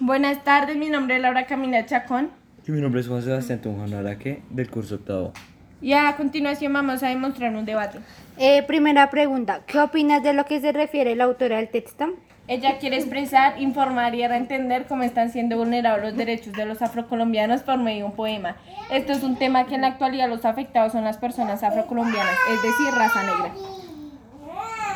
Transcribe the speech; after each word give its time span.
Buenas 0.00 0.42
tardes, 0.42 0.76
mi 0.76 0.90
nombre 0.90 1.16
es 1.16 1.22
Laura 1.22 1.46
Camila 1.46 1.86
Chacón. 1.86 2.30
Y 2.66 2.72
mi 2.72 2.80
nombre 2.80 3.00
es 3.00 3.06
Juan 3.06 3.22
Sebastián 3.22 3.60
Tunjano 3.60 3.98
Araque, 3.98 4.42
del 4.50 4.68
curso 4.68 4.96
octavo. 4.96 5.32
Y 5.80 5.92
a 5.92 6.16
continuación 6.16 6.72
vamos 6.72 7.04
a 7.04 7.08
demostrar 7.08 7.54
un 7.54 7.64
debate. 7.64 8.00
Eh, 8.36 8.64
primera 8.64 9.08
pregunta, 9.10 9.60
¿qué 9.66 9.78
opinas 9.78 10.22
de 10.24 10.32
lo 10.32 10.46
que 10.46 10.60
se 10.60 10.72
refiere 10.72 11.14
la 11.14 11.24
autora 11.24 11.58
del 11.58 11.68
texto? 11.68 12.12
Ella 12.48 12.78
quiere 12.78 12.96
expresar, 12.96 13.60
informar 13.62 14.16
y 14.16 14.22
dar 14.22 14.32
a 14.32 14.36
entender 14.36 14.86
cómo 14.88 15.04
están 15.04 15.30
siendo 15.30 15.56
vulnerados 15.56 16.02
los 16.02 16.16
derechos 16.16 16.52
de 16.54 16.66
los 16.66 16.82
afrocolombianos 16.82 17.62
por 17.62 17.78
medio 17.78 17.98
de 17.98 18.04
un 18.10 18.16
poema. 18.16 18.56
Esto 18.90 19.12
es 19.12 19.22
un 19.22 19.36
tema 19.36 19.66
que 19.66 19.76
en 19.76 19.82
la 19.82 19.88
actualidad 19.88 20.28
los 20.28 20.44
afectados 20.44 20.92
son 20.92 21.04
las 21.04 21.18
personas 21.18 21.62
afrocolombianas, 21.62 22.36
es 22.50 22.62
decir, 22.62 22.92
raza 22.94 23.22
negra. 23.22 23.52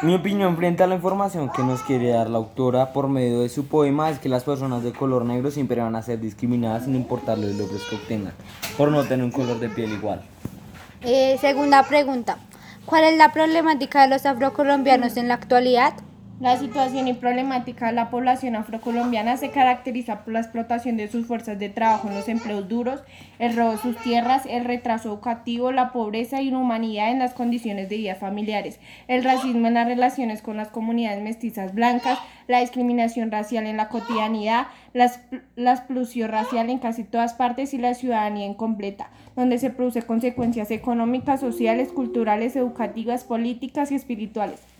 Mi 0.00 0.14
opinión 0.14 0.56
frente 0.56 0.84
a 0.84 0.86
la 0.86 0.94
información 0.94 1.50
que 1.50 1.64
nos 1.64 1.82
quiere 1.82 2.10
dar 2.10 2.30
la 2.30 2.38
autora 2.38 2.92
por 2.92 3.08
medio 3.08 3.40
de 3.40 3.48
su 3.48 3.66
poema 3.66 4.10
es 4.10 4.20
que 4.20 4.28
las 4.28 4.44
personas 4.44 4.84
de 4.84 4.92
color 4.92 5.24
negro 5.24 5.50
siempre 5.50 5.80
van 5.80 5.96
a 5.96 6.02
ser 6.02 6.20
discriminadas 6.20 6.84
sin 6.84 6.94
importar 6.94 7.36
los 7.36 7.56
logros 7.56 7.82
que 7.90 7.96
obtengan, 7.96 8.32
por 8.76 8.92
no 8.92 9.02
tener 9.02 9.24
un 9.24 9.32
color 9.32 9.58
de 9.58 9.68
piel 9.68 9.90
igual. 9.90 10.22
Eh, 11.00 11.36
segunda 11.40 11.82
pregunta, 11.82 12.38
¿cuál 12.86 13.04
es 13.04 13.18
la 13.18 13.32
problemática 13.32 14.02
de 14.02 14.08
los 14.10 14.24
afrocolombianos 14.24 15.16
en 15.16 15.26
la 15.26 15.34
actualidad? 15.34 15.94
La 16.40 16.56
situación 16.56 17.08
y 17.08 17.14
problemática 17.14 17.86
de 17.86 17.94
la 17.94 18.10
población 18.10 18.54
afrocolombiana 18.54 19.36
se 19.36 19.50
caracteriza 19.50 20.22
por 20.22 20.34
la 20.34 20.38
explotación 20.38 20.96
de 20.96 21.08
sus 21.08 21.26
fuerzas 21.26 21.58
de 21.58 21.68
trabajo 21.68 22.06
en 22.06 22.14
los 22.14 22.28
empleos 22.28 22.68
duros, 22.68 23.02
el 23.40 23.56
robo 23.56 23.72
de 23.72 23.78
sus 23.78 23.96
tierras, 23.96 24.46
el 24.48 24.64
retraso 24.64 25.08
educativo, 25.08 25.72
la 25.72 25.90
pobreza 25.90 26.40
y 26.40 26.48
inhumanidad 26.48 27.10
en 27.10 27.18
las 27.18 27.34
condiciones 27.34 27.88
de 27.88 27.96
vida 27.96 28.14
familiares, 28.14 28.78
el 29.08 29.24
racismo 29.24 29.66
en 29.66 29.74
las 29.74 29.88
relaciones 29.88 30.40
con 30.40 30.56
las 30.56 30.68
comunidades 30.68 31.24
mestizas 31.24 31.74
blancas, 31.74 32.20
la 32.46 32.60
discriminación 32.60 33.32
racial 33.32 33.66
en 33.66 33.76
la 33.76 33.88
cotidianidad, 33.88 34.68
la, 34.92 35.72
exclusión 35.72 36.30
racial 36.30 36.70
en 36.70 36.78
casi 36.78 37.02
todas 37.02 37.34
partes 37.34 37.74
y 37.74 37.78
la 37.78 37.94
ciudadanía 37.94 38.46
incompleta, 38.46 39.10
donde 39.34 39.58
se 39.58 39.70
produce 39.70 40.02
consecuencias 40.02 40.70
económicas, 40.70 41.40
sociales, 41.40 41.88
culturales, 41.88 42.54
educativas, 42.54 43.24
políticas 43.24 43.90
y 43.90 43.96
espirituales. 43.96 44.77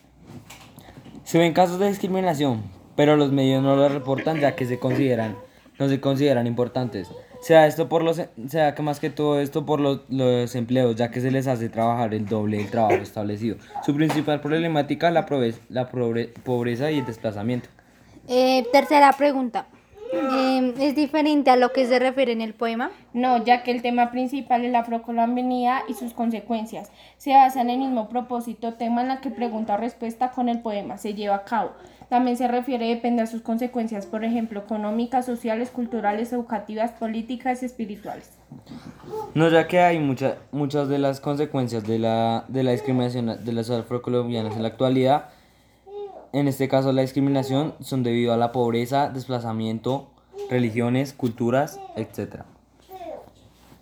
Se 1.28 1.36
ven 1.36 1.52
casos 1.52 1.78
de 1.78 1.88
discriminación, 1.88 2.62
pero 2.96 3.14
los 3.14 3.32
medios 3.32 3.62
no 3.62 3.76
lo 3.76 3.86
reportan 3.90 4.40
ya 4.40 4.56
que 4.56 4.64
se 4.64 4.78
consideran, 4.78 5.36
no 5.78 5.86
se 5.86 6.00
consideran 6.00 6.46
importantes. 6.46 7.10
Sea 7.42 7.66
esto 7.66 7.86
por 7.86 8.02
los, 8.02 8.22
sea 8.48 8.74
que 8.74 8.82
más 8.82 8.98
que 8.98 9.10
todo 9.10 9.38
esto 9.38 9.66
por 9.66 9.78
los, 9.78 10.00
los 10.08 10.54
empleos, 10.54 10.96
ya 10.96 11.10
que 11.10 11.20
se 11.20 11.30
les 11.30 11.46
hace 11.46 11.68
trabajar 11.68 12.14
el 12.14 12.24
doble 12.24 12.56
del 12.56 12.70
trabajo 12.70 12.94
establecido. 13.02 13.56
Su 13.84 13.94
principal 13.94 14.40
problemática 14.40 15.08
es 15.08 15.12
la, 15.12 15.26
pobreza, 15.26 15.60
la 15.68 15.90
pobre- 15.90 16.32
pobreza 16.44 16.90
y 16.90 17.00
el 17.00 17.04
desplazamiento. 17.04 17.68
Eh, 18.26 18.66
tercera 18.72 19.12
pregunta, 19.12 19.66
eh, 20.12 20.74
¿es 20.78 20.94
diferente 20.94 21.50
a 21.50 21.56
lo 21.56 21.72
que 21.72 21.86
se 21.86 21.98
refiere 21.98 22.32
en 22.32 22.40
el 22.40 22.54
poema? 22.54 22.90
No, 23.12 23.44
ya 23.44 23.62
que 23.62 23.70
el 23.70 23.82
tema 23.82 24.10
principal 24.10 24.64
es 24.64 24.72
la 24.72 24.80
afrocolombianidad 24.80 25.80
y 25.88 25.94
sus 25.94 26.12
consecuencias. 26.12 26.90
Se 27.16 27.32
basa 27.32 27.60
en 27.60 27.70
el 27.70 27.78
mismo 27.78 28.08
propósito, 28.08 28.74
tema 28.74 29.02
en 29.02 29.08
la 29.08 29.20
que 29.20 29.30
pregunta 29.30 29.74
o 29.74 29.76
respuesta 29.76 30.30
con 30.30 30.48
el 30.48 30.60
poema 30.60 30.98
se 30.98 31.14
lleva 31.14 31.36
a 31.36 31.44
cabo. 31.44 31.72
También 32.08 32.38
se 32.38 32.48
refiere 32.48 32.88
depende 32.88 33.22
de 33.22 33.26
sus 33.26 33.42
consecuencias, 33.42 34.06
por 34.06 34.24
ejemplo, 34.24 34.60
económicas, 34.60 35.26
sociales, 35.26 35.70
culturales, 35.70 36.32
educativas, 36.32 36.92
políticas 36.92 37.62
y 37.62 37.66
espirituales. 37.66 38.30
No, 39.34 39.50
ya 39.50 39.66
que 39.68 39.80
hay 39.80 39.98
muchas 39.98 40.36
muchas 40.50 40.88
de 40.88 40.98
las 40.98 41.20
consecuencias 41.20 41.84
de 41.84 41.98
la, 41.98 42.44
de 42.48 42.62
la 42.62 42.72
discriminación 42.72 43.44
de 43.44 43.52
los 43.52 43.68
afrocolombianos 43.70 44.56
en 44.56 44.62
la 44.62 44.68
actualidad, 44.68 45.28
en 46.32 46.48
este 46.48 46.68
caso 46.68 46.92
la 46.92 47.02
discriminación, 47.02 47.74
son 47.80 48.02
debido 48.02 48.32
a 48.32 48.36
la 48.36 48.52
pobreza, 48.52 49.08
desplazamiento, 49.08 50.10
religiones, 50.50 51.12
culturas, 51.12 51.80
etc. 51.96 52.42